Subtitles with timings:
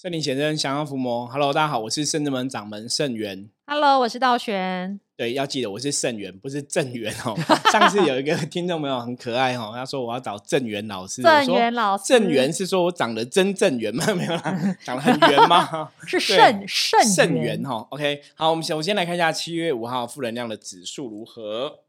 [0.00, 1.26] 圣灵显真，降妖伏魔。
[1.26, 3.50] Hello，大家好，我是圣之门掌门圣元。
[3.66, 4.98] Hello，我是道玄。
[5.14, 7.36] 对，要记得我是圣元，不是正元哦。
[7.70, 11.20] 上次有一个听众朋友很可爱哦，他说我要找正元老师。
[11.20, 14.06] 正元老师，正元是说我长得真正圆吗？
[14.16, 15.92] 没有啦，长得很圆吗？
[16.08, 17.86] 是圣圣圣元哈。
[17.90, 21.80] OK，好，我们首先来看一下七月五号负能量的指数如何。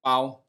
[0.00, 0.40] 包，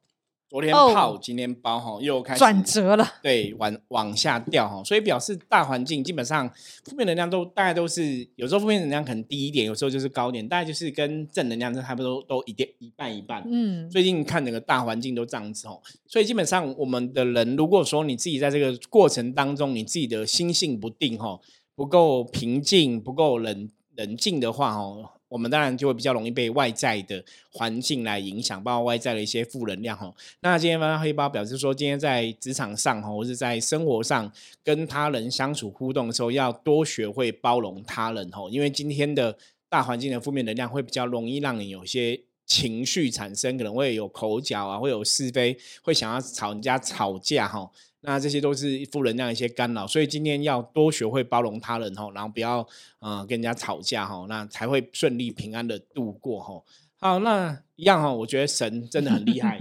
[0.51, 3.07] 昨天泡，今天包哈，又开始转折了。
[3.23, 6.45] 对，往往下掉哈，所以表示大环境基本上
[6.83, 13.41] 负面能量都大概都是，有时候负面能量可能低一点，有时候就是高点，大概就是跟正能量差不多都一点一半一半。
[13.49, 21.39] 嗯，最近看整个大环境都这样子哦，所以基本上我们的人，如果说你自己在这个过程当中，你自己的心性不定哈，
[21.75, 25.11] 不够平静，不够冷冷静的话哦。
[25.31, 30.13] 我们当然就会比较容易被外在的环境来影响，包括外在的一些负能量哈。
[30.41, 34.29] 那今天发黑包表示说，今天在职场上哈，或者在生活上
[34.61, 38.41] 跟他人相处互动的时候，要多学会包容他人哈。
[38.51, 39.37] 因为今天的
[39.69, 42.19] 大环境的负面能量会比较容易让你有些
[42.51, 47.71] 情绪产生，可能会有口角啊，会有是非，会想要吵人家吵架哈。
[48.01, 52.67] 那这些都是负能量一些干扰，所以今天要多学会包容他人哈，然后不要
[52.99, 56.61] 呃跟人家吵架哈，那才会顺利平安的度过哈。
[56.97, 59.57] 好，那一样哈，我觉得神真的很厉害，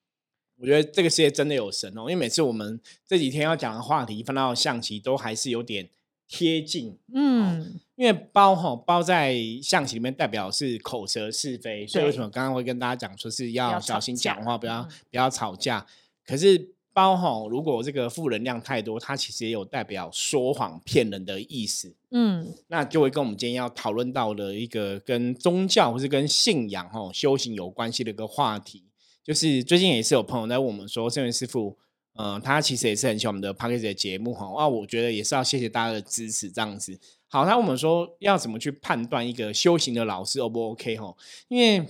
[0.56, 5.90] 我觉得这个世界真的有神哦，因为每次我们这几天要讲的话题，翻到象棋都还是有点
[6.28, 15.86] 贴近，嗯，因为包哈包在象棋里面代表是口舌是非，所以为什么刚刚会跟大家讲说是要小心讲话，不要不要吵架，
[16.26, 16.72] 可是。
[16.94, 21.96] 包哈，如果这个负能量太多，它其实也有代表说谎骗人的意思。
[22.10, 28.84] 嗯，那就会跟我们今天要讨论到的一个跟宗教或是跟信仰哈修行有关系的一个话题，
[29.24, 31.78] 就是最近也是有朋友在问我们说，圣元师傅，
[32.14, 36.98] 呃，他其实也是很喜欢我们的 p a c k a g e 的节目哈，啊，我觉得也是要谢谢大家的支持这样子。
[37.28, 41.14] 好，他问我们说要怎么去判断一个修行的老师 O 不 OK 哈？
[41.48, 41.86] 因为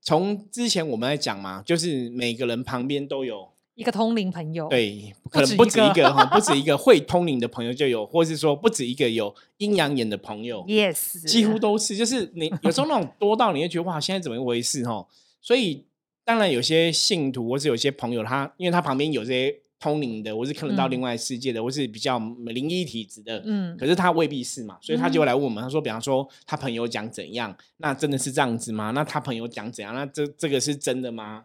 [0.00, 3.48] 从之前我们在讲嘛，就是每个人旁边都有。
[3.76, 15.04] 一个通灵朋友，对，可能不止一个哈，不止一 个会通灵的朋友就有，或是说不止一个有阴阳眼的朋友，yes，几乎都是，就是你有时候那种多到你会觉得哇，现在怎么一回事哈？
[15.40, 15.84] 所以
[16.24, 28.92] 当然有些信徒或是有些朋友，他因为他旁边有这些通灵的，或是看得到另外世界的，或是比较灵异体质的，嗯，可是他未必是嘛，所以他就会来问我们，他说，比方说他朋友讲怎样，那真的是这样子吗？
[28.92, 31.44] 那他朋友讲怎样，那这这个是真的吗？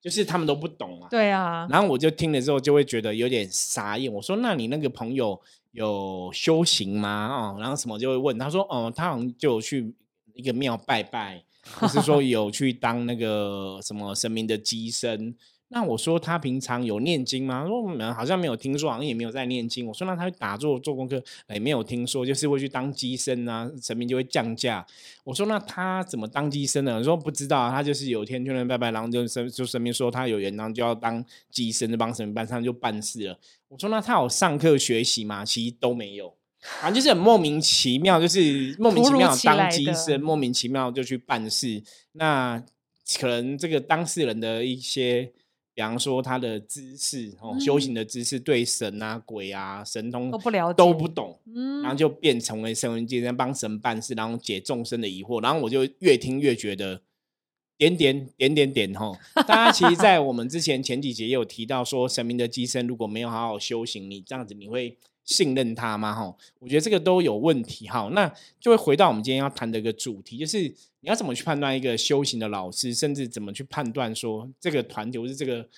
[0.00, 4.12] 就是他们都不懂啊，对啊，然后我就听了之后就会觉得有点傻眼。
[4.12, 5.40] 我说：“那你那个朋友
[5.70, 9.94] 有修行吗？”哦，然后什么就会问他说：“哦，他好像就去
[10.34, 11.44] 一个庙拜拜，
[11.74, 15.34] 或是说有去当那个什么神明的机身。”
[15.74, 17.66] 那我说他平常有念经吗？
[17.66, 19.86] 说好像没有听说，好像也没有在念经。
[19.86, 21.18] 我说那他打坐做功课，
[21.48, 24.86] 也没有听说，就是会去当机身啊，神明就会降价。
[25.24, 26.98] 我说那他怎么当机身呢？
[26.98, 33.38] 我说不知道，他就是有一天去那拜拜，然后就神就神明说他有缘，然后就要当机身，就帮神明办，上就办事了。
[33.68, 35.42] 我说那他有上课学习吗？
[35.42, 41.82] 其实都没有，反正就是很莫名其妙，就是莫名其妙当机身，莫名其妙就去办事。
[42.12, 42.62] 那
[43.18, 45.32] 可能这个当事人的一些。
[45.74, 55.42] 比方说他的知识哦，修行的知识对神啊、鬼啊、神通都不了解，都不懂，嗯，然后就变成为神文界在帮神办事，然后解众生的疑惑。
[55.42, 57.00] 然后我就越听越觉得
[57.78, 59.18] 点点点点点哈。
[59.46, 66.14] 大家其实，在我们之前前几节也有提到说，神明的机身如果没有好好修行，你这样子你会信任他吗？
[66.14, 67.88] 哈，我觉得这个都有问题。
[67.88, 70.74] 哈，那就会回到我们今天要谈的一个主题，就是。
[71.04, 75.68] 你要怎么去判断一个修行的老师，甚至怎么去判断说这个团体或是这个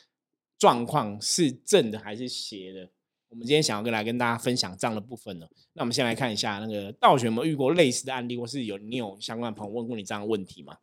[0.58, 2.90] 状况是正的还是邪的？
[3.30, 5.46] 我们今天想要跟来跟大家分享这样的部分呢。
[5.72, 10.76] 那我们先来看一下那个道玄有没有遇过类似的案例，或是有你有相关的朋友问过你这样的问题吗？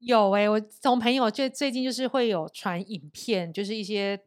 [0.00, 4.20] 有哎，我从朋友就最近就是会有传影片，就是一些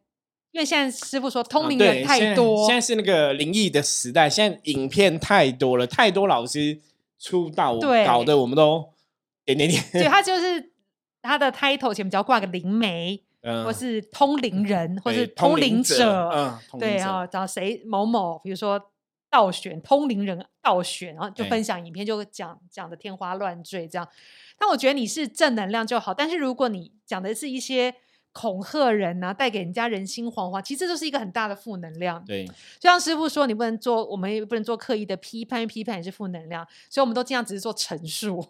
[0.52, 6.78] 因为现在师傅说通灵人太多，现在是那个灵异的时代，现在影片太多了，太多老师
[7.18, 8.92] 出道，搞得我们都。
[9.44, 10.72] 点点点，对 他就是
[11.20, 18.80] 他的 title 前面只要挂个灵媒，嗯或是通灵人，或是通灵者，嗯，对啊，找谁某某，比如说
[19.28, 24.08] 倒选通灵人倒选，然后就分享影片，就讲讲的天花乱坠这样。
[24.56, 27.94] 但我觉得你是正能量就好，但是如果你讲的是一些。
[28.32, 32.22] 恐吓人呐，带给人家人心惶惶，其实这就是一个很大的负能量。
[32.26, 38.44] 对，就像师傅说，你不能做，我们也不能做刻意的批判，批判也是负能量，所以我们都尽量只是做陈述，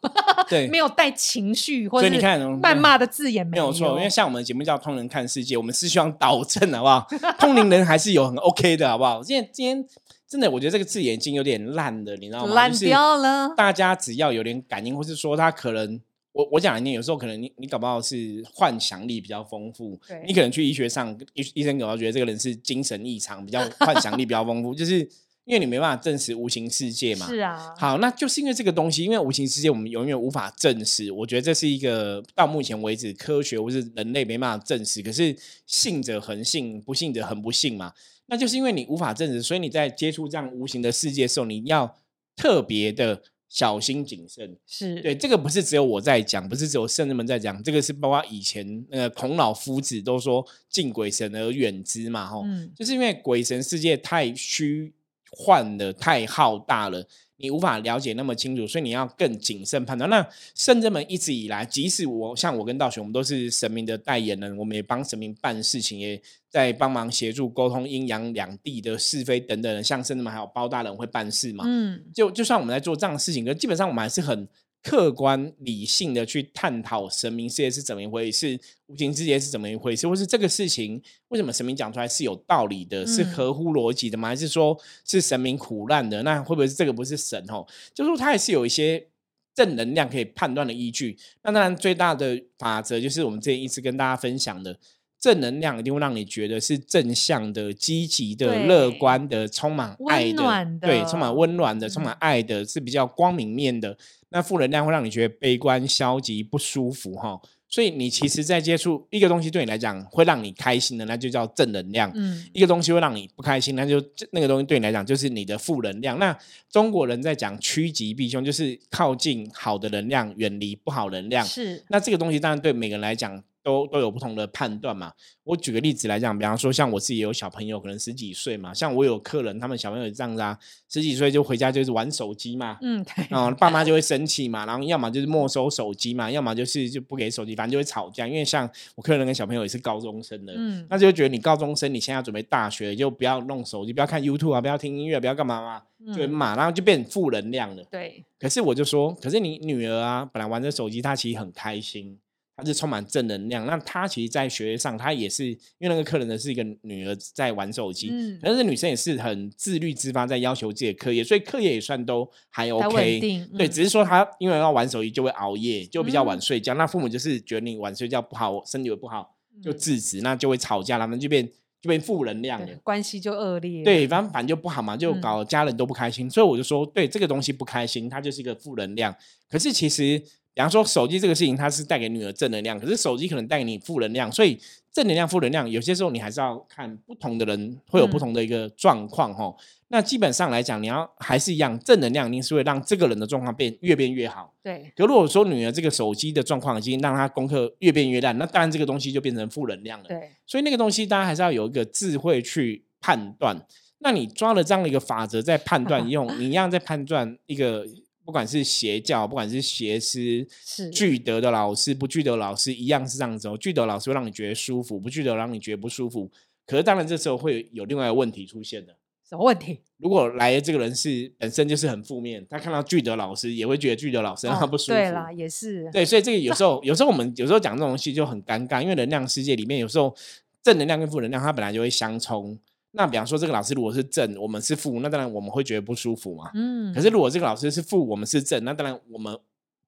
[0.49, 3.89] 对， 没有带情绪或者你看谩骂的字眼，没有错。
[3.91, 7.07] 因为像我们的节目叫《通人看世界》，我们是希望导正，好不好？
[7.39, 9.23] 通灵人还是有很 OK 的，好不好？
[9.23, 9.85] 今天今天
[10.29, 12.55] 真的，我觉得这个字眼已经有点烂了，你知道吗？
[12.55, 13.53] 烂掉了。
[13.57, 16.01] 大家只要有点感应，或是说他可能，
[16.33, 25.01] 我我讲你有时候可能你你搞不好是幻想力比较丰富，你可能去医学上医医生搞到觉得这个人是精神异常，比较幻想力比较丰富，就是
[25.45, 27.27] 因为你没办法证实无形世界嘛。
[27.27, 27.75] 是啊。
[27.77, 31.13] 好，那就是因为这个东西，因为无形世界我们永远无法证实。
[31.13, 35.37] 我觉得这是一个到目前为止科学或是人类没办法证实，可是
[35.67, 37.93] 信者恒信，不信者恒不信嘛。
[38.27, 41.99] 那就是因为你无法证实，所以你在接触这样无形的世界的时候，你要
[42.35, 44.57] 特别的小心谨慎。
[44.67, 54.95] 是对这个不是只有我在讲，不是只有圣人们在讲，这个是包括以前那个孔老夫子都说敬鬼神而远之嘛，吼，就是因为鬼神世界太虚
[55.31, 57.07] 幻了，太浩大了。
[57.43, 60.09] 你无法了解那么清楚，所以你要更谨慎判断。
[60.09, 69.83] 那圣人们一直以来，即使我像我跟道雄，我们都是神明的代言人，我们也帮神明办事情，也在帮忙协助沟通阴阳两地的是非等等。
[69.83, 71.65] 像圣人们还有包大人会办事嘛？
[71.67, 74.49] 嗯，就就算我们在做这样的事情，可基本上我们还是很。
[74.83, 78.59] 客观理性的去探讨神明世界是怎么一回事，
[78.89, 84.29] 无形世界是怎么一回事，或是这个事情为什么神明讲出来是有道理的，是合乎逻辑的吗？
[84.29, 86.23] 还是说是神明苦难的？
[86.25, 87.65] 那会不会是这个不是神哦？
[87.95, 89.07] 就说它还是有一些
[89.55, 91.17] 正能量可以判断的依据。
[91.43, 94.77] 那当然最大的法则就是我们之前一直跟大家分享的，
[95.23, 100.43] 正能量一定会让你觉得是正向的、积极的、乐观的、充满爱的，
[100.81, 103.97] 对，充满温暖的、充满爱的，是比较光明面的。
[104.31, 107.41] 那负能量会让你觉得悲观、消极、不舒服，哈。
[107.69, 112.11] 所以你其实，在接触一个东西，对你来讲会让你开心的，那就叫正能量。
[112.17, 114.03] 嗯，一个东西会让你不开心，那就
[114.33, 116.19] 那个东西对你来讲就是你的负能量。
[116.19, 116.37] 那
[116.69, 121.47] 中国人在讲趋吉避凶，就是靠近好的能量，远离不好能量。
[121.47, 121.81] 是。
[121.91, 123.41] 那这个东西当然对每个人来讲。
[123.63, 125.13] 都都有不同的判断嘛。
[125.45, 128.73] 我举个例子来讲，比方说像我自己有小朋友，可能十几岁嘛。
[128.73, 130.57] 像我有客人，他们小朋友这样子啊，
[130.89, 132.79] 十几岁就回家就是玩手机嘛。
[132.81, 133.25] 嗯，对。
[133.31, 138.27] 啊，爸妈就会生气嘛，然后要么就是没收手机嘛，要么就是就不给手机，反正就会吵架。
[138.27, 147.83] 因为像我客人跟小朋友也是高中生的，嗯，那就觉得你高中生，你现在准备大学，就不要弄手机，不要看 YouTube 啊，不要听音乐，不要干嘛嘛，就嘛，然后就变负能量了。
[147.91, 148.25] 对。
[148.39, 152.19] 可是我就说，可是你女儿啊，本来玩着手机，她其实很开心。
[152.63, 163.21] 他是充满正能量，那他其实，在学业上，他也是因为那个客人呢是一个女儿在玩手机，嗯，但是女生也是很自律自发，在要求自己的课业，所以课业也算都还 OK，
[163.59, 171.45] 对，只是说他因为要玩手机就会熬夜，就比较晚睡觉，那父母就是觉得你晚睡觉不好，身体不好，就制止，那就会吵架，他们就变
[171.81, 179.13] 就变负能量了，关系就恶劣，对，反正反正就不好嘛，就搞家人都不开心，所以我就说，对这个东西不开心，它就是一个负能量，
[179.51, 180.23] 可是其实。
[180.55, 184.59] 比方说手机这个事情，它是带给女儿正能量，可是手机可能带给你负能量，所以
[184.93, 189.55] 正能量、负能量，有些时候你还是要看不同的人会有不同的一个状况哈。
[189.89, 194.53] 那基本上来讲，你要还是一样，正能量一定是会让这个人的状况变越变越好。
[194.63, 194.93] 对。
[194.95, 200.05] 可如果说女儿这个手机的状况已经让她功课越变越烂，那当然这个东西就变成负能量了。
[200.09, 200.31] 对。
[200.47, 203.57] 所以那个东西大家还是要有一个智慧去判断。
[204.01, 207.87] 那你抓了这样的一个法则在判断 用，你一样在判断一个。
[208.25, 213.57] 不管是邪教，不管是邪师，是具德的老师，不具德老师一样是这样子哦。
[213.59, 216.31] 具德老师会让你觉得舒服，不具德让你觉得不舒服。
[216.67, 218.97] 可是当然这时候会有另外一个问题出现的。
[219.29, 219.81] 什么问题？
[219.97, 224.93] 如果来的这个人是本身就是很负面，他看到具德老师也会觉得具德老师让他不舒服。
[224.93, 225.89] 对啦，也是。
[225.91, 230.15] 对，所以这个有时候， 有时候我们有时候讲这种东西就很尴尬，因为能量世界里面有时候
[230.63, 232.59] 正能量跟负能量它本来就会相冲。
[232.93, 236.51] 那比方说，这个老师如果是正，我们是负，那当然我们会觉得不舒服嘛。
[236.55, 236.95] 嗯。
[236.95, 239.37] 可是如果这个老师是负，我们是正，那当然我们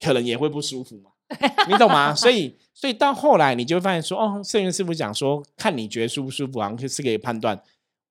[0.00, 1.11] 可能也会不舒服嘛。
[1.68, 2.14] 你懂吗？
[2.14, 7.61] 所以，所以到后来你就会发现说，哦，圣元师傅讲说，看你觉得舒不舒服，好像是可以判断。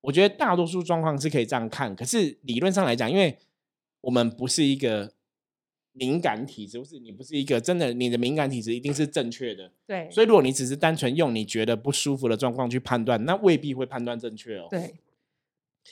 [0.00, 3.36] 我觉得大多数状况是可以这样看，可是理论上来讲，因为
[4.00, 5.12] 我们不是一个。
[5.96, 9.70] 敏感体质不是你不是一个真的，你的敏感体质一定是正确的。
[9.86, 14.66] 对，所以如果你只是单纯用你觉得不舒服的状况去判断，那未必会判断正确哦。
[14.68, 14.92] 对，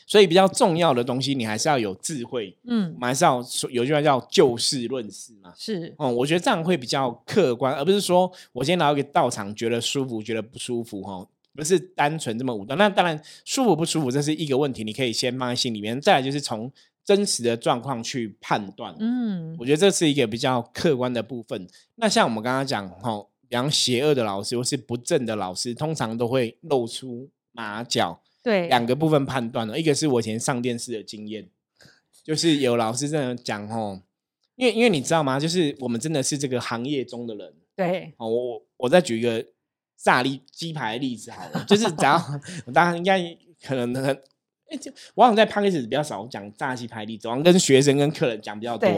[0.05, 2.57] 所以比较重要的东西，你还是要有智慧。
[2.65, 5.55] 嗯，我们还是要说有句话叫就事论事嘛。
[5.57, 12.77] 是，哦，我觉得这样会比较客观，而不是说我今天来一个道场，觉得舒服，觉得不舒服，哈，不是单纯这么武断。
[12.77, 16.01] 那当然舒服不舒服这是一个问题，你可以先放在心里面。
[16.01, 16.73] 再来就是从。
[17.05, 21.67] 真实的状况去判断，嗯，我觉得这是一个比较客观的部分。
[21.97, 28.23] 那像我们刚刚讲，吼，比方邪恶的老师或是不正的老师，通常都会露出马脚。
[28.41, 31.49] 对，两个部分判断了，一个是我以前上电视的经验，
[32.23, 34.01] 就是有老师这样讲，哦，
[34.55, 35.41] 因为因为你知道吗？
[35.41, 37.53] 就是我们真的是这个行业中的人。
[37.75, 39.45] 对，哦，我我再举一个
[39.97, 42.17] 炸例鸡排例子好了，就是只要
[42.73, 44.23] 大家应该可能很。
[44.73, 48.89] 哎，这我好像在 p a c k a g e 比较少讲炸鸡排例子，好像跟学生跟客人讲比较多。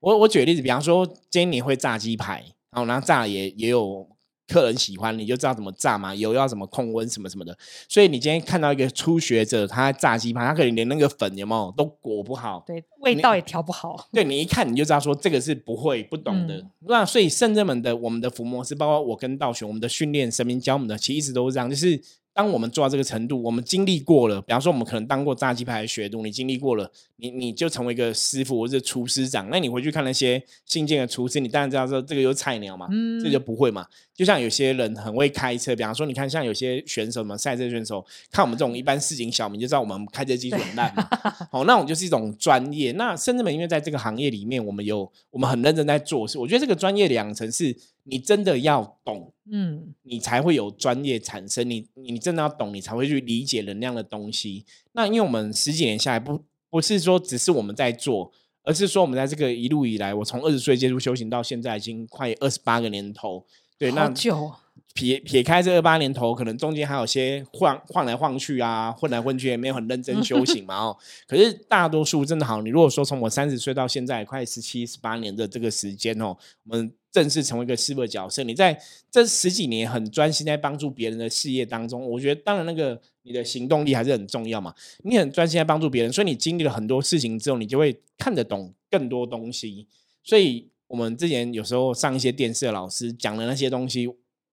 [0.00, 4.08] 我我举个例子，比方说今天你会炸鸡排，然后然后炸也也有
[4.46, 7.54] 客人喜欢，你就知道怎么炸嘛，油要怎么控温什么什么的。
[7.88, 14.08] 所以你今天看到一个初学者他炸鸡排，他可能连那个粉有没有都裹不好，对，味道也调不好。
[14.12, 16.54] 对你一看你就知道说这个是不会不懂的。
[16.56, 22.00] 嗯那所以圣人们的我们的服模式，包括我跟道雄，我们的训练神明教我们的，其实一直都是这样，就是。
[22.38, 29.48] 当我们做到这个程度，我们经历过了，比方说我们可能当过炸鸡排的学徒，你经历过了，你你就成为一个师傅或者厨师长。
[29.50, 33.84] 那你回去看那些新进的厨师，你当然知道说这个有菜鸟嘛，嗯这就不会嘛。
[34.14, 41.08] 就像有些人很会开车，比方说你看像有些选手嘛，赛车选手，看我们这种一般市井小民就知道我们开车技术很烂嘛。
[41.50, 42.92] 好，那种就是一种专业。
[42.92, 46.38] 那甚至们因为在这个行业里面，我们有我们很认真在做事。
[46.38, 47.74] 我觉得这个专业的养成是
[48.10, 51.68] 你真的要懂，嗯，你才会有专业产生。
[51.68, 54.64] 你你真的要懂，你才会去理解能量的东西。
[54.92, 63.44] 那因为我们十几年下来，不不是说只是我们在做，而是说我们在这个一路以来，我从二十岁接触修行到现在，已经快二十八个年头。
[63.78, 64.56] 对，那好久哦，
[64.92, 70.96] 撇撇开这二八年头，可能中间还有些晃晃来晃去啊，混来混去，也没有很认真修 行嘛哦。
[71.28, 78.78] 可是大多数真的好，你如果说从我三十岁到现在快十七、十八年的这个时间哦，我们正式成为一个师傅的角色，你在
[79.10, 84.74] 这十几年很专心在帮助别人的事业当中，我觉得当然那个你的行动力还是很重要嘛。
[85.04, 89.86] 你很专心在帮助别人，所以你经历了很多事情之后，你就会看得懂更多东西。
[90.22, 94.06] 所以我们之前有时候上一些电视的老师讲的那些东西，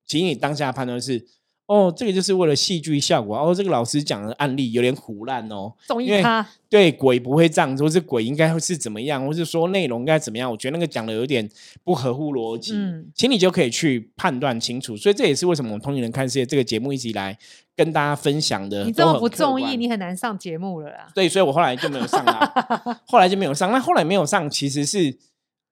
[0.06, 1.26] 其实你当下判断是，
[1.68, 3.36] 哦，这个就是为了戏剧效果。
[3.36, 10.50] 哦，这个老师讲的案例有点胡乱哦，因为综艺咖，对鬼不会这样，或是鬼应该会是怎么样，或是说内容应该怎么样？
[10.50, 11.50] 我觉得那个讲的有点
[11.84, 14.96] 不合乎逻辑，嗯其实你就可以去判断清楚。
[14.96, 17.36] 所以这也是为什么我们《通灵人看世界》这个节目一直以来
[17.76, 21.08] 跟大家分享的，你这么不中意，你很难上节目了啦。
[21.16, 22.54] 对，所以我后来就没有上啦，
[23.08, 23.72] 后来就没有上。
[23.72, 25.18] 那后来没有上，其实是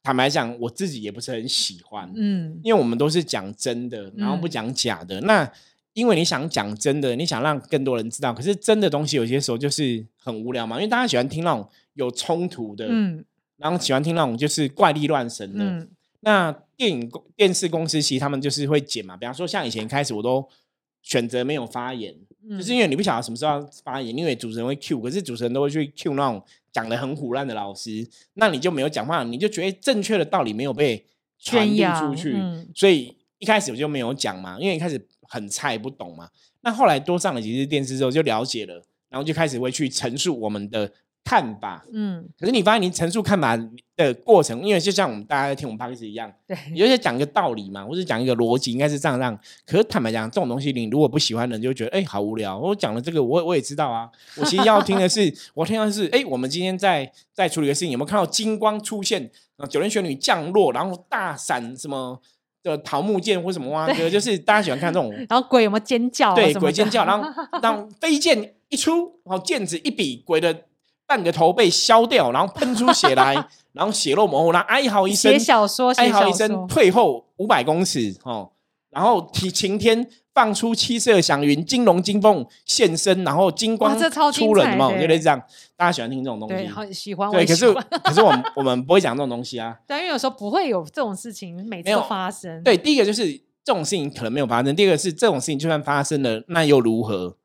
[0.02, 5.22] 坦白讲，我自己也不是很喜欢，嗯，因为我们都是讲真的，然后不嗯讲假的。
[5.22, 5.50] 那
[5.94, 13.24] 因为你想讲真的，你想让更多人知道，可是真的东西有些时候就是很无聊嘛，因为大家喜欢听那种有冲突的，嗯。
[13.58, 15.64] 然后喜欢听那种就是怪力乱神的。
[15.64, 15.90] 嗯。
[16.22, 20.46] 那电影公电视公司其实他们就是会剪嘛，比方说像以前开始我都
[21.02, 22.16] 选择没有发言，
[22.50, 31.06] 嗯，就是因为你不晓得什么时候要发言，因为主持人会 Q，可是主持人都会去 Q 那种讲的很虎烂的老师，那你就没有讲话，你就觉得正确的道理没有被
[31.38, 32.68] 传递出去，嗯。
[32.74, 36.30] 所以一开始我就没有讲嘛，因为一开始很菜不懂嘛。
[36.62, 40.92] 那后来多上了几次电视之后就了解了，然后就开始会去陈述我们的
[41.24, 41.86] 看法。
[41.92, 43.58] 嗯，可是你发现你陈述看法
[43.96, 49.38] 的过程，因为就像我们大家在听我们 p o d 一样，对，有些讲一个道理嘛，或者讲一个逻辑，应该是这样这样。
[49.66, 52.58] 可是坦白讲，这种东西你如果不喜欢的人，就觉得哎、好无聊。
[52.58, 54.10] 我讲了这个，我我也知道啊。
[54.38, 59.30] 我其实要听的是，我听到的是哎、我们今天在在处理的事情，有没有看到金光出现？
[59.58, 62.20] 啊，九天玄女降落，然后大闪什么
[62.64, 66.36] 的桃木剑或什么哇哥，就是大家喜欢看这种 然后鬼有没有尖叫啊？
[66.36, 67.28] 对鬼尖叫，然后
[67.62, 70.64] 当飞剑一出，然后剑指一比，鬼的
[71.06, 73.36] 半个头被削掉，然后喷出血来，
[73.74, 78.50] 然后血肉模糊，然后哀嚎一声写，小说，哀嚎一声，退后五百公尺哦，
[78.94, 83.98] 然后提晴天放出七色祥云，金龙金凤现身，然后金光
[84.32, 85.42] 出人嘛，彩的就类似这样，
[85.76, 86.68] 大家喜欢听这种东对，西。
[86.68, 87.74] 好喜欢，我对，可是
[88.04, 89.78] 可是我们我们不会讲这种东西啊。
[89.88, 92.62] 对，因为有时候不会有这种事情，每次都发生。
[92.64, 93.32] 对，第一个就是
[93.64, 97.38] 这种事情可能没有发生，第二个是这种事情就算发生了，那又如何？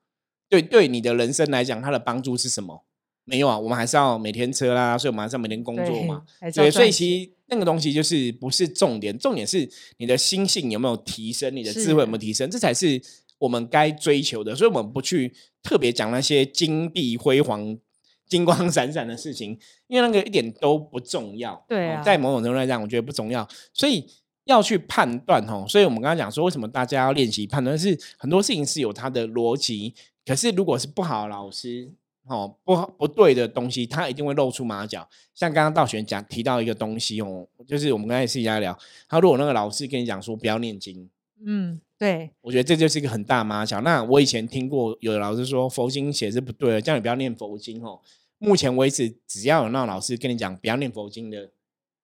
[0.49, 2.85] 对，对你的人生来讲，它的帮助是什么？
[3.25, 13.01] 没有啊，我们还是要每天车啦，所以我们还是要每天工作嘛。，对，所以赚其实那个东西就是不是重点，重点是你的心性有没有提升，你的智慧有没有提升，这才是
[13.39, 14.55] 我们该追求的。
[14.55, 17.79] 所以，我们不去特别讲那些金碧辉煌、
[18.27, 21.65] 金光闪闪的事情，因为那个一点都不重要。
[21.67, 23.49] 对啊哦在某种程度来讲，我觉得不重要。
[23.73, 24.05] 所以
[24.45, 25.65] 要去判断哦。
[25.67, 27.79] 所以我们刚刚讲说，为什么大家要练习判断？
[27.79, 29.95] 是很多事情是有它的逻辑，
[30.27, 31.93] 可是如果是不好的老师。
[32.29, 35.09] 哦，不好不对的东西，他一定会露出马脚。
[35.35, 41.09] 像刚刚道玄讲提到一个东西哦，就是我们刚才私底下聊，他如果那个老师跟你讲说不要念经，
[41.45, 43.81] 嗯，对，我觉得这就是一个很大的马脚。
[43.81, 48.01] 那我以前听过有的老师说佛经写是不对的，叫你不要念佛经哦。
[48.39, 51.51] 目前为止，只要有那种老师跟你讲不要念佛经的，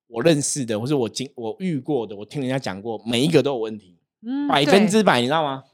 [0.08, 5.64] 我认识的或者我经我遇过的，我听人家讲过，每一个都有问题，嗯，百分之百，你知道吗？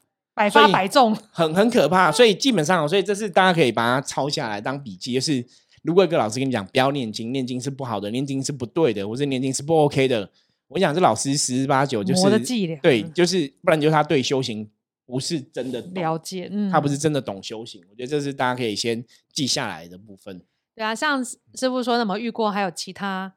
[0.41, 1.15] 百发百中。
[1.31, 5.13] 很很可怕，所以基本上，所以这是大家可以把它抄下来当笔记。
[5.13, 5.45] 就是
[5.83, 10.31] 如果一个老师跟你讲不要念经，念经是不好的，念经是不对的，或者念经是不 OK 的，
[10.69, 14.71] 我讲这老师十之八九就是我的伎俩对，嗯就是不然就是他对修行
[15.05, 17.83] 不是真的了解，嗯，他不是真的懂修行。
[17.91, 20.41] 我觉得这是大家可以先记下来的部分。
[20.75, 23.35] 对啊，像师师傅说，那么遇过还有其他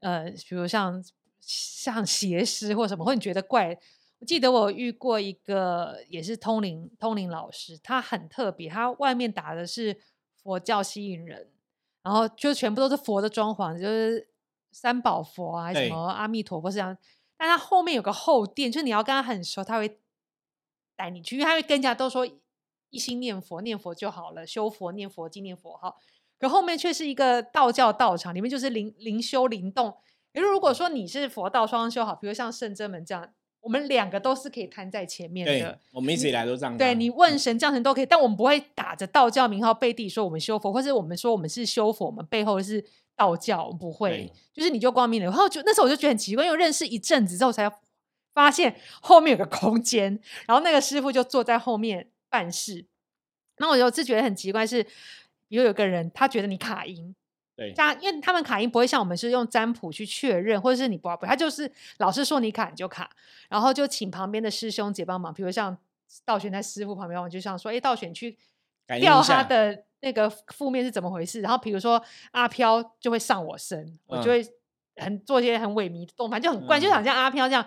[0.00, 1.02] 呃，比如像
[1.40, 3.78] 像邪师或什么，或你觉得怪？
[4.24, 10.00] 我记得我遇过一个也是通灵通灵老师，他很特别，他外面打的是
[10.42, 11.50] 佛教吸引人，
[12.02, 14.30] 然后就全部都是佛的装潢，就是
[14.72, 16.96] 三宝佛啊，什对么阿弥陀佛是这样。
[17.36, 20.00] 但他后面有个后殿，就是你要跟他很熟，他会
[20.96, 22.26] 带你去，因为他会跟人家都说
[22.88, 25.98] 一心念佛，念佛就好了，修佛念佛，纪念佛号。
[26.38, 29.94] 可后面却是一个道教道场，里面就是灵灵修灵动。
[30.32, 36.76] 也就是如果说你是佛道双修好，比如像圣真门这样，我们两个都是可以摊在前面对的。，我们一直以来都这样。
[36.76, 42.84] 对你问神降神都可以，但我们不会打着道教名号背地说我们修佛，或是我们说我们是修佛，我们背后是
[43.16, 44.30] 道教，我们不会。
[44.52, 45.32] 就是你就光明磊落。
[45.32, 47.70] 然后就那时候我就觉得很奇怪，因为认识一阵子之后才
[48.34, 52.84] 发现后面有个空间，然后那个师傅就坐在后面办事。
[53.56, 54.82] 然后我有次觉得很奇怪是，
[55.48, 57.14] 比如有个人他觉得你卡音，
[57.56, 63.08] 对加，因为他们卡音不会像我们是用占卜去确认，或者是你不不，他就是老师说你卡你就卡，
[63.48, 65.76] 然后就请旁边的师兄姐帮忙，比如像
[66.24, 68.38] 道玄在师傅旁边，我就想说，哎，道玄去调
[68.88, 74.52] 感应一下他的那个负面是怎么回事，然后比如说阿飘就会上我身，我就嗯会
[74.96, 77.64] 很做一些很萎靡的动，反正就很怪，就嗯想像阿飘这样，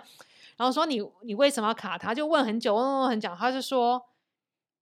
[0.58, 2.14] 然后说你你为什么要卡他？
[2.14, 4.06] 就问很久，问问很久，他就说，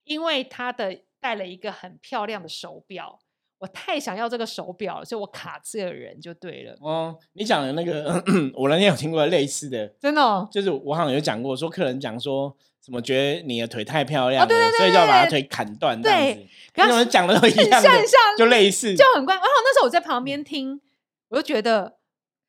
[0.03, 3.19] 因为他的戴了一个很漂亮的手表。
[3.59, 8.23] 我太想要这个手表了，所以我卡这个人就对了，哦，你讲的那个，
[8.53, 10.47] 我那天有听过类似的，真的、哦。
[10.51, 16.47] 就是我好像有讲过，说客人讲说什么觉得你的腿太漂亮了，哦对对对所以就要把他腿砍断对子。
[16.73, 19.33] 可是那种讲的都一样的，很像很像就类似，就很怪。
[19.33, 20.79] 然后那时候我在旁嗯边听，
[21.29, 21.97] 我就觉得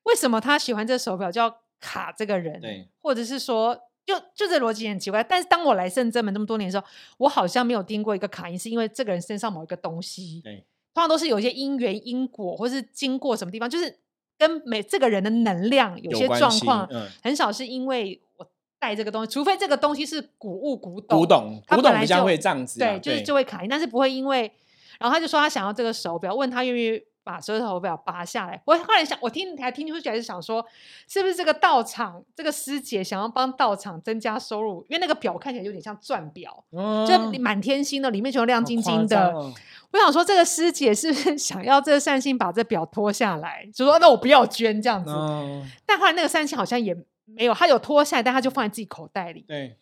[0.03, 2.61] 为什么他喜欢这手表就要卡这个人？
[2.61, 3.75] 对，或者是说，
[4.05, 5.23] 就就这逻辑很奇怪。
[5.23, 6.85] 但是当我来圣真门这么多年的时候，
[7.17, 10.65] 我好像没有听过一个卡因是因为这个人身上某一个东西，对，
[10.99, 13.99] 通常都是有一些因缘因果，或是经过什么地方，就是
[14.37, 17.07] 跟每这个人的能量有些状况，嗯。
[17.23, 18.45] 很少是因为我
[18.79, 24.51] 带这个东西，除非这个东西是古物古董，古董，古他本来就董比较会这样子啊，对，就是就会卡音，但是不会因为，
[24.99, 28.59] 然后他就说他想要这个手表，问他愿不愿意把这个手表拔下来。
[28.65, 30.65] 我后来想，我听还听出来是想说，
[31.07, 34.83] 是不是这个道场这个师姐想要帮道场增加收入？
[34.89, 39.29] 因为那个表看起来有点像钻表，哦就满天星的，里面全都亮晶晶的。
[39.29, 39.53] 哦
[39.91, 45.11] 我想说，这个师姐是不是 想要这个善心把这表脱下来，就说那我不要捐这样子？
[45.11, 49.75] 哦，但后来那个善心好像也没有，他有脱下来，但他就放在自己口袋里，对。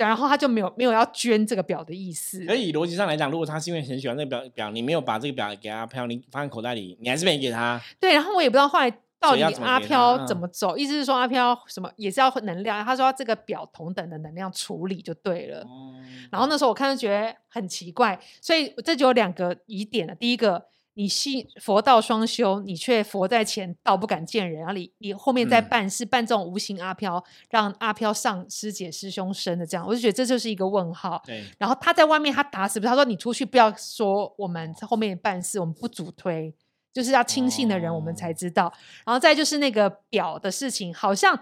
[0.00, 2.42] 对，然后他就没有没有要捐这个表的意思。
[2.46, 7.78] 所以逻辑上来讲，如果他是因为很喜欢那个表表，你没有把这个表给阿飘，你放在口袋里，你还是没给他。
[8.00, 15.60] 对，然后我也不知道后来到底阿飘怎嗯么走，意思是说阿飘什么也是要能量，他说要这个表同等的能量处理就对了。
[15.60, 15.94] 哦
[16.30, 20.14] 然后那时候我看就觉得很奇怪，所以这就有两个疑点了。
[20.14, 31.22] 第一个，你信佛道双修，你却佛在前，道不敢见人，然后你你后面在嗯办事、办这种无形阿飘，让阿飘上师姐师兄身的这样，我就觉得这就是一个问号。
[31.24, 36.54] 对，然后他在外面他打死不是，他说你出去不要说我们在后面办事，我们不主推，
[36.92, 38.72] 就是要亲信的人我们才哦知道。
[39.06, 41.40] 然后再就是那个表的事情，好像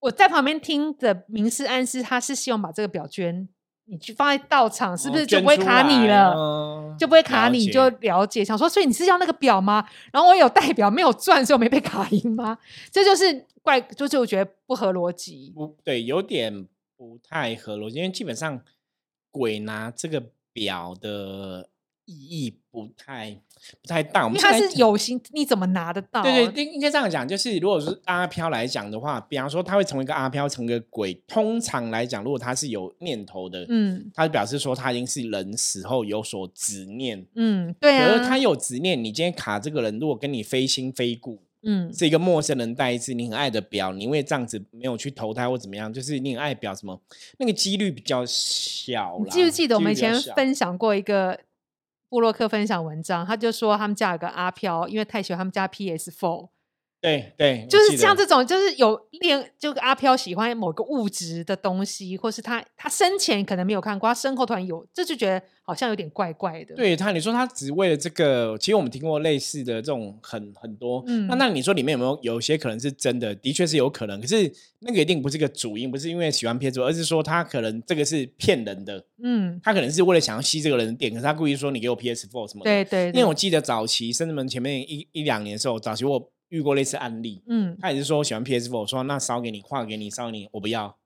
[0.00, 3.48] 我在旁边听的明示暗示，他是希望把这个表捐，
[3.86, 6.32] 你去放在道场，是不哦是就不会卡你了？
[6.34, 8.44] 嗯就不会卡你，了就了解。
[8.44, 9.86] 想说，所以你是要那个表吗？
[10.12, 12.56] 然后我有代表没有赚，所以我没被卡赢吗？
[12.90, 15.52] 这就是怪，就是我觉得不合逻辑。
[15.54, 16.66] 不对，有点
[16.96, 18.60] 不太合逻辑，因为基本上
[19.30, 21.68] 鬼拿这个表的
[22.06, 23.30] 意义不太
[23.82, 24.24] 不太大。
[24.24, 26.22] 我因为它是有形，你怎么拿得到？
[26.22, 31.14] 对对，应应该这样讲，就是如果是阿飘来讲的话，比方说他会成为一个阿飘，成个鬼。
[31.26, 37.24] 通常来讲，如果他是有念头的，嗯他就表示说他已经是人死后有所执念。
[37.34, 47.00] 嗯，对啊，可是他有执念，你今天卡这个人，如果跟你非亲非故，嗯是一个陌生人带一次你很爱的表，你因为这样子没有去投胎或怎么样，就是你很爱表什么，
[47.38, 49.24] 那个几率比较小啦。
[49.24, 51.40] 你记不记得我们以前分享过一个
[52.14, 53.26] 布洛克分享文章？
[53.26, 56.50] 他就说他们家有个阿飘，因为太喜欢他们家 PS Four，
[57.04, 71.04] 对对，就是像这种，就是有恋，就阿飘喜欢某个物质的东西，或是他他生前可能没有看过，他身后突然有，这就觉得好像有点怪怪的。，对他，你说他只为了这个，其实我们听过类似的这种很很多。
[71.06, 73.34] 嗯那那你说里面有没有有些可能是真的？
[73.34, 82.70] 的确是有可能，可是那个一定不是个主因，不是因为喜欢 PS，而是说他可能这个是骗人的，嗯，他可能是为了想要吸这个人的点，可是他故意说你给我 PS4 什么的。
[82.70, 90.96] 对对，对因为我记得早期甚至门前面一一两年的时候，早期我遇过类似案例，嗯他也是说我喜欢 PS4，我说那烧给你，画给你，烧给你，我不要。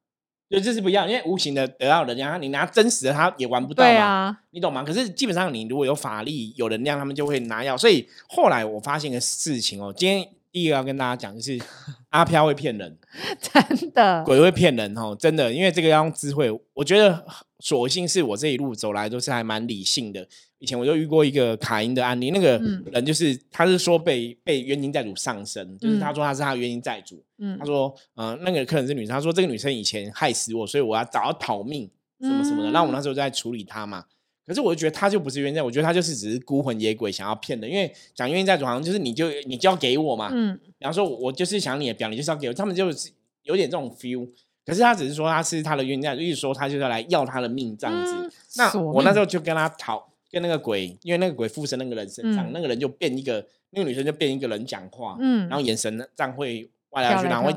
[0.50, 4.82] 就这是不要，因为无形的得到能量，你拿真实的他也玩不到嘛，对啊，你懂吗？
[4.82, 7.76] 可是基本上你如果有法力、有能量，他们就会拿药。
[7.76, 11.60] 所以后来我发现个事情哦，今天第一个要跟大家讲的是
[12.08, 12.98] 阿飘会骗人，
[13.38, 16.50] 真的，鬼会骗人哦，真的，因为这个要用智慧。
[16.72, 17.26] 我觉得
[17.60, 20.26] 所幸是我这一路走来都是还蛮理性的。
[20.60, 31.88] 以前我就遇过一个卡因的案例，那个嗯人就是他是说被被冤亲债主上身，就是嗯他说他是他的冤亲债主，嗯他说呃那个客人是女生，他说这个女生以前害死我，所以我要找她讨命
[32.20, 32.70] 什么什么的。
[32.70, 34.04] 嗯那我那时候就在处理她嘛。
[34.46, 43.10] 可是我就觉得他就不是冤债，我觉得他就是只是孤魂野鬼想要骗的，因为讲冤亲债主好像就是你就你就要给我嘛，嗯比方说我我就是想你的表，你就是要给我，他们就是
[43.42, 44.26] 有点这种 feel。
[44.68, 48.12] 可是他只是说他是他的冤亲债主，意思说他就是要来要他的命这样子。
[48.14, 57.56] 嗯那我那时候就跟他讨，跟那个鬼，因为那个鬼附身那个人身上，嗯那个人就变一个，那个女生就变一个人讲话，嗯，然后眼神这样会歪来去，然后会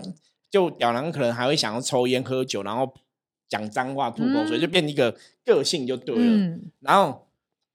[0.50, 2.93] 就屌男可能还会想要抽烟喝酒，然后
[3.50, 6.21] 讲脏话吐口水，嗯就变一个个性就对了。
[6.24, 7.28] 嗯然后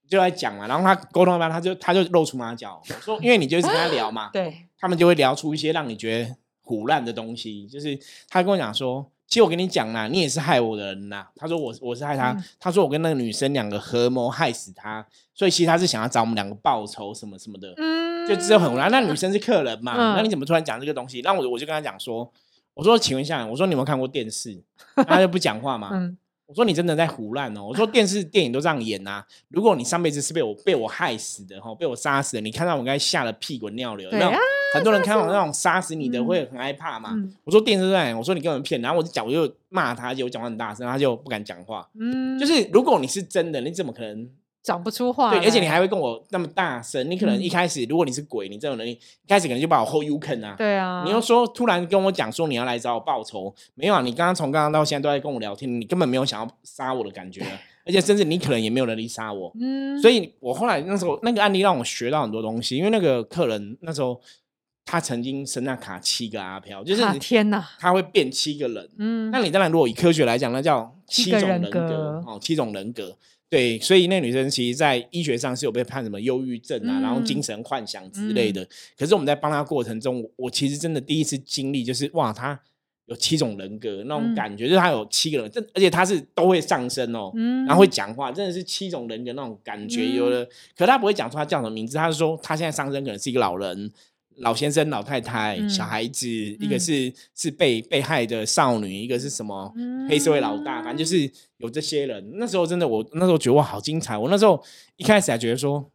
[0.07, 7.67] 就在讲嘛，然后他沟通一半，他就他就露出马脚，我说因为你就是跟他聊嘛， 对，他们就会聊出一些让你觉得胡乱的东西。
[7.67, 11.27] 就是他跟我讲说，其实我跟你讲啦，你也是害我的人呐。
[11.35, 17.73] 他说我我是害他，嗯他说我跟那个女生两个合谋害死他，所以其实他是想要找我们两个报仇什么什么的。
[17.77, 18.89] 嗯，就只有很胡乱。
[18.89, 21.21] 那女生是客人嘛，嗯那你怎么突然讲这个东西？
[21.21, 22.31] 那我我就跟他讲说，
[22.73, 24.63] 我说请问一下，我说你有没有看过电视？
[25.07, 25.89] 他就不讲话嘛。
[25.93, 27.65] 嗯我说你真的在胡乱哦！
[27.65, 34.09] 我说电视电影都这样演呐、如果你上辈子是被我被我害死的哈，被我杀死的，你看到我刚才吓得屁滚尿流。
[34.09, 34.37] 有没有啊
[34.77, 37.11] 很多人看到那种杀死你的嗯会很害怕嘛。
[37.13, 41.87] 嗯我说电视在，我说你根本骗，然后我就讲，我就骂他，就我讲话很大声，他就不敢讲话。
[41.99, 44.29] 嗯，就是如果你是真的，你怎么可能
[44.63, 50.55] 讲不出话对，而且你还会跟我那么大声，你可能嗯一开始，如果你是鬼，你这种能力，一开始可能就把我 hold you 坑啊。
[50.57, 54.01] 对啊，你又说突然跟我讲说你要来找我报仇，没有啊？
[54.01, 59.49] 你刚刚从刚刚到现在都在跟我聊天，你根本没有想要杀我的感觉啊，而且甚至你可能也没有能力杀我。
[59.57, 64.19] 嗯，所以我后来那时候那个案例让我学到很多东西，因为那个客人那时候
[64.89, 68.89] 他曾经身上卡七个阿飘，就是天哪，他会变七个人。
[68.97, 73.17] 嗯，那你当然如果以科学来讲，那叫七种人格格哦，七种人格。
[73.49, 78.65] 对，所以那女生其实，在医学上是有被判什么忧郁症啊，然后嗯精神幻想之类的。
[78.97, 82.57] 可是我们在帮她过程中，我我其实真的第一次经历，就是哇，她
[83.07, 90.05] 有七种人格那种嗯感觉，就是她有七个人，这而且她是都会上升哦，嗯，然后会讲话，真的是七种人格那种感觉。
[90.07, 90.47] 有的，
[90.77, 93.91] 可她不会讲出她叫什么名字，她是说她现在上升可能是一个老人。
[94.37, 99.73] 老先生、老太太、嗯小孩子，一个嗯是是被被害的少女，一个是什么
[100.09, 102.31] 黑社会老大，反正就是有这些人。
[102.35, 104.17] 那时候真的，我那时候觉得哇，好精彩。
[104.17, 104.63] 我那时候
[104.95, 105.91] 一开始还觉得说，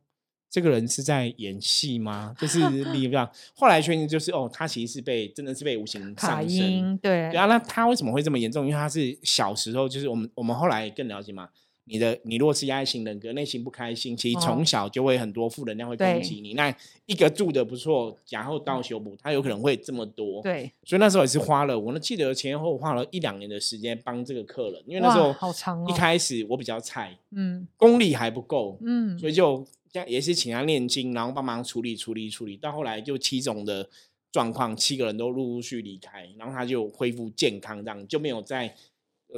[0.50, 2.34] 这个人是在演戏吗？
[2.38, 2.58] 就是
[2.92, 3.30] 你不知道。
[3.54, 6.50] 后来确定就是哦，他其实是被真的是被无形卡上身。
[6.50, 8.64] 音，对对啊，那他为什么会这么严重？
[8.66, 11.48] 因为他是小时候，就是我们我们后来更了解嘛。
[11.84, 16.54] 你的你如果是压抑型人格，内心不开心，其实哦从小就会很多负能量会攻击你。
[16.54, 16.74] 那
[17.06, 20.40] 一个住的不错，然后到修补，他有可能会这么多。
[20.42, 33.88] 对，所以那时候也是花了，我呢记得前后花了一两年的时间帮这个客人，因为那时候好长哦一开始我比较菜，嗯功力还不够，嗯，所以就这样也是请他念经，然后帮忙处理处理处理，到后来就七种的
[34.30, 38.74] 状况，七个人都陆陆续续离开，然后他就恢复健康，这样就没有在、呃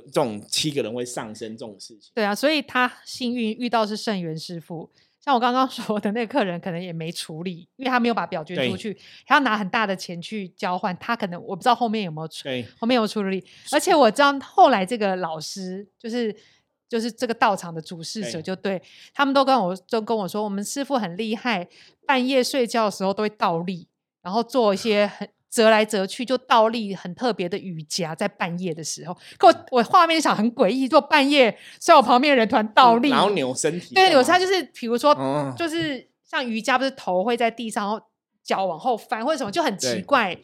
[0.03, 2.11] 这种七个人会上升这种事情。
[2.15, 4.91] 对啊，所以他幸运遇到是圣元师傅。
[5.21, 10.95] 像我刚刚 说的，那个客人可能也没处理，因为他没有把表捐出去，还要拿很大的钱去交换。
[10.99, 13.43] 他可能我不知道后面有没有处，对，后面有处理。
[13.73, 16.35] 而且 我知道后来这个老师就是
[16.89, 18.83] 就是这个道场的主事者，对就对
[19.15, 21.67] 他们都跟我都跟我说，我们师傅很厉害，
[22.07, 23.89] 半夜睡觉的时候都会倒立，
[24.23, 25.29] 然后做一些很。
[25.55, 35.55] 折来折去就倒立，很特别的瑜伽，在半夜的时候，可我我画面想很诡异，就半夜在我旁边的人突然倒立，然后扭身体，对，有他他就是比如说，哦。
[35.57, 38.05] 就是像瑜伽，不是头会在地上，然后
[38.43, 40.37] 脚往后翻或者什么，就很奇怪。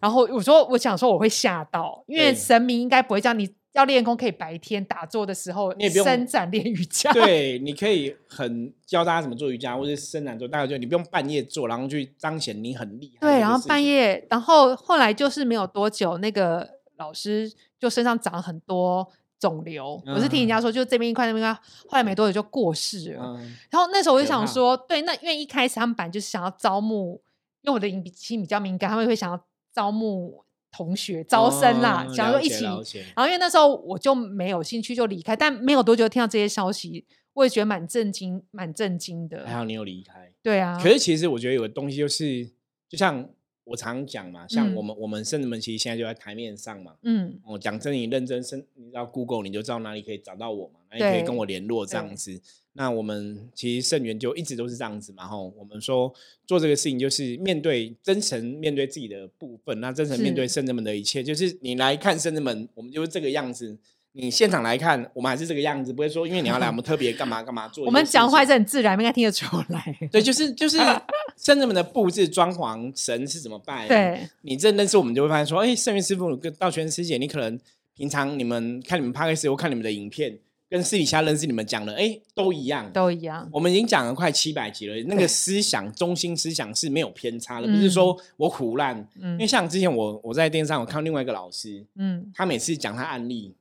[0.00, 3.34] 然后我说，我想说我会吓到，因为神明应该不会叫。
[3.34, 7.12] 你要练功，可以白天打坐的时候你也不用伸展练瑜伽。
[7.12, 13.20] 对，你可以很教大家怎么做瑜伽，或者是伸展做，大概就你不用半夜做，然后去彰显你很厉害。
[13.20, 19.06] 对，然后半，夜，然后后来就是没有多久，那个老师就身上长很多
[19.38, 20.02] 肿瘤。
[20.06, 21.52] 我是听人家说，就这边一块，那边一块，
[21.88, 23.22] 后来没多久就过世了。
[23.22, 27.20] 嗯，然后那时候我就想说，对，那因为一开始他们本来就是想要招募，
[27.60, 29.38] 因为我的隐心比较敏感，他们会想要
[29.74, 30.42] 招募
[30.76, 32.64] 同学、招生啦，哦想要说一起。
[32.64, 35.34] 然后因为那时候我就没有兴趣，就离开。
[35.34, 39.46] 但没有多久听到这些消息，我也觉得蛮震惊，蛮震惊的。
[39.46, 40.30] 还好你有离开。
[40.42, 42.44] 对啊，可是其实我觉得有个东西就是，
[42.88, 43.26] 就像
[43.64, 46.96] 我常讲嘛，像嗯我们、我们圣人们其实现在就在台面上嘛。
[47.02, 52.40] 嗯，哦，讲真，你认真生，你知道 Google 你就知道哪里可以找到我嘛，哪里可以跟我联络这样对子。
[52.76, 56.12] 那我们其实圣元就一直都是这样子嘛，吼，我们说
[56.46, 63.76] 做这个事情就是面对真诚面对自己的部分，那真诚面对是圣人们的一切，就是你来看圣人们，我们就是这个样子。
[64.18, 67.84] 你现场来看，我们还是这个样子，不会说因为你要来，我们特别干嘛干嘛 做。
[67.84, 70.08] 我们讲话是很自然，应该听得出来。
[70.10, 70.78] 对，就是就是
[71.36, 77.60] 圣人们的布置、装潢、神是怎么拜。，对，你这认识我们，就会发现说，哎，圣元师傅跟道玄师姐，你可能
[77.94, 82.90] 平常你们看你们 p d c a 或看你们的影片，跟私底下认识你们讲的，哎，都一样。
[82.92, 83.48] 都一样。
[83.52, 88.96] 我们已经讲了快七百集了，那对个思想中心思想是没有偏差的，不嗯是说我胡乱。
[89.14, 93.54] 因为嗯像之前我我在电视上我看到另外一个老师，嗯他每次讲他案例，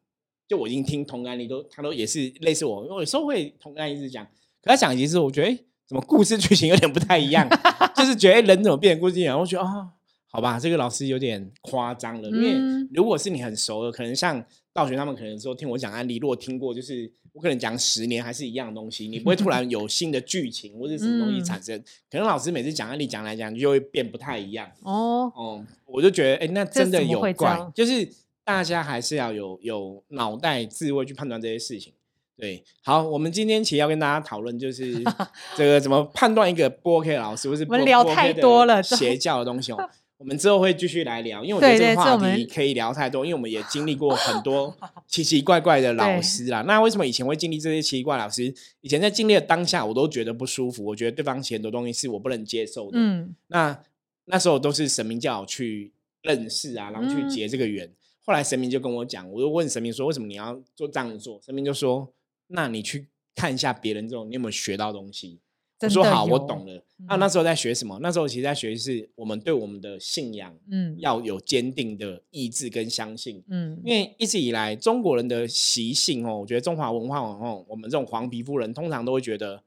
[0.48, 4.26] 就我已经听同个案例都，他都也是类似我，我有时候会同个案例一直讲，
[4.62, 7.48] 可他讲一次，我觉得诶怎么故事剧情有点不太一样，
[7.96, 9.90] 就是觉得人怎么变成故事剧情，我觉得哦，
[10.32, 14.44] 好吧，这个老师有点夸张了，因为嗯如果是你很熟的，可能像
[14.76, 24.70] 道学他们可能说听我讲案例，如果听过，就是我可能讲十年还是一样的东西，你不会突然 有新的剧情或者什么东西嗯产生，可能老师每次讲案例讲来讲去就会变不太一样。
[24.82, 28.08] 哦，哦，我就觉得，哎、那真的有怪就是
[28.44, 31.94] 大家还是要有有脑袋智慧去判断这些事情。
[32.38, 35.02] 对，好，我们今天其实要跟大家讨论，就是
[35.56, 39.90] 这个怎么判断一个不 OK 的老师，或是我们不聊太的多了邪教的东西哦。
[40.18, 44.74] 我们之后会继续来聊，因为我觉得对这个话题可以聊太多，因为我们也经历过很多
[45.08, 46.62] 奇奇怪怪的老对师啦。
[46.62, 48.54] 那为什么以前会经历这些奇怪老师？
[48.80, 52.98] 以前在经历的当下，我都觉得不舒服，我觉得对方写很多东西是我不能接受的。
[52.98, 53.78] 嗯那
[54.26, 57.92] 那时候都是神明叫我去认识啊，然后去嗯结这个缘。
[58.24, 61.40] 后来神明就跟我讲，我就问神明说，为什么你要做这样做？
[61.46, 62.12] 神明就说，
[62.48, 65.40] 那你去看一下别人之后，你有没有学到东西？
[65.82, 66.82] 我说好，我懂了。
[67.08, 68.00] 那嗯那时候在学什么？
[68.02, 73.44] 那时候其实在学的是我们对我们的信仰嗯要有坚定的意志跟相信。
[73.50, 79.62] 嗯因为一直以来中国人的习性哦，我觉得中华文化哦，我们这种黄皮肤人通常都会觉得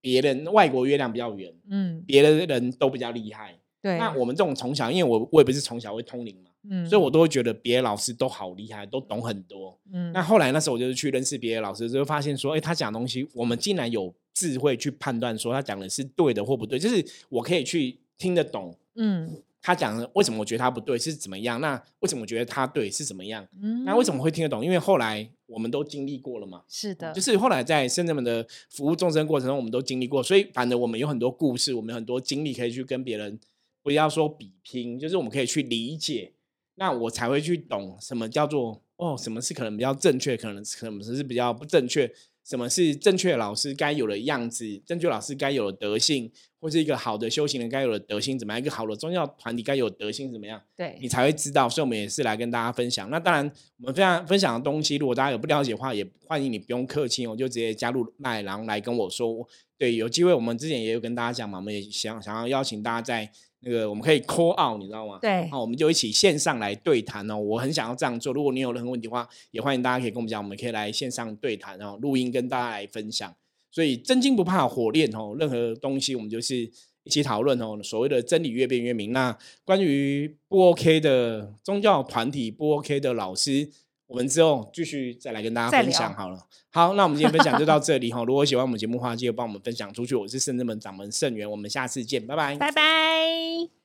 [0.00, 3.58] 别人外国月亮比较圆，嗯，别的人都比较厉害。
[3.82, 9.78] 对，那我们这种从小，因为我我也不是从小会通灵嘛，嗯，所以我都会觉得别的老师都好厉害，都懂很多。
[9.92, 23.46] 嗯那后来那时候我就是去认识别的老师，就会发现说，哎，他讲东西，我们竟然有智慧去判断说他讲的是对的或不对，就是我可以去听得懂嗯他讲的为什么我觉得他不对是怎么样，那为什么我觉得他对是怎么样？
[23.60, 24.64] 嗯，那为什么会听得懂？
[24.64, 26.62] 因为后来我们都经历过了嘛。
[26.68, 33.38] 是的，就是后来在深圳们的服务众生过程中，我们都经历过，所以反正我们有很多故事，我们有很多经历可以去跟别人，
[33.82, 36.32] 不要说比拼，就是我们可以去理解，
[36.76, 42.12] 那我才会去懂什么叫做哦，什么是可能比较正确，可能什么是比较不正确，
[42.44, 46.30] 什么是正确老师该有的样子，正确老师该有的德性，
[46.60, 50.60] 或是一个好的修行人该有的德性怎么样，一个好的宗教团体该有的德性怎么样。
[50.76, 51.68] 对你，才会知道。
[51.68, 53.08] 所以，我们也是来跟大家分享。
[53.08, 59.48] 那当然，我们非常分享的东西，如果大家有不了解的话，也欢迎你不用客气我，就直接加入麦，然后来跟我说。
[59.78, 63.30] 对，有机会我们之前也有跟大家讲嘛，我们也想想要邀请大家在
[63.60, 65.18] 那个我们可以 call out，你知道吗？
[65.20, 67.36] 对那我们就一起线上来对谈哦。
[67.36, 73.34] 我很想要这样做，如果你有任何问题的话，也欢迎大家可以跟我们讲，我们可以来线上对谈，然后录音跟大家来分享。
[73.70, 76.56] 所以真金不怕火炼哦，任何东西我们就是
[77.02, 77.78] 一起讨论哦。
[77.82, 79.12] 所谓的真理越辩越明。
[79.12, 83.68] 那关于不 OK 的宗教团体、不 OK 的老师，
[84.08, 86.40] 我们之后继续再来跟大家分享好了。
[86.70, 88.24] 好，那我们今天分享就到这里哈。
[88.24, 90.16] 如果喜欢我们节目的话，记得帮我们分享出去。
[90.16, 92.56] 我是圣智门掌门盛元，我们下次见，拜拜。
[92.56, 93.77] 拜拜。